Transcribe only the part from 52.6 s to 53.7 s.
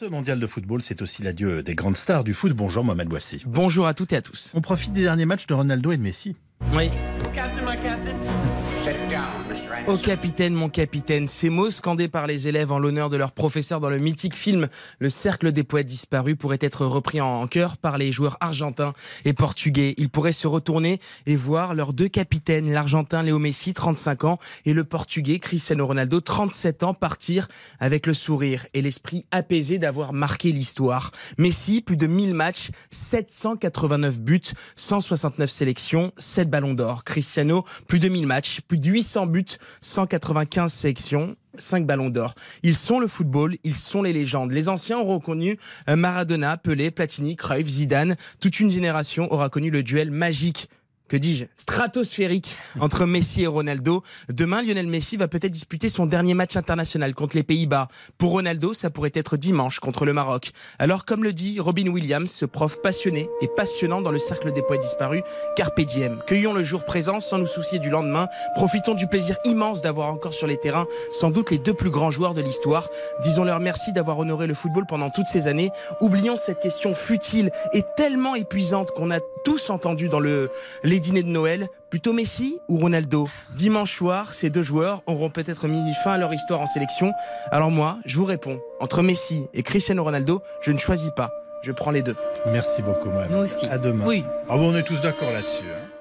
entre Messi et